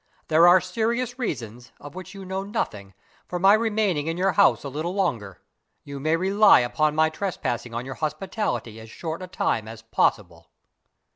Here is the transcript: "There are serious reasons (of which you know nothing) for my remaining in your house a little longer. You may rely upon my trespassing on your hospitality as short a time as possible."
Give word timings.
"There 0.29 0.47
are 0.47 0.59
serious 0.59 1.19
reasons 1.19 1.71
(of 1.79 1.93
which 1.93 2.15
you 2.15 2.25
know 2.25 2.41
nothing) 2.43 2.95
for 3.27 3.37
my 3.37 3.53
remaining 3.53 4.07
in 4.07 4.17
your 4.17 4.31
house 4.31 4.63
a 4.63 4.67
little 4.67 4.95
longer. 4.95 5.43
You 5.83 5.99
may 5.99 6.15
rely 6.15 6.61
upon 6.61 6.95
my 6.95 7.11
trespassing 7.11 7.75
on 7.75 7.85
your 7.85 7.93
hospitality 7.93 8.79
as 8.79 8.89
short 8.89 9.21
a 9.21 9.27
time 9.27 9.67
as 9.67 9.83
possible." 9.83 10.49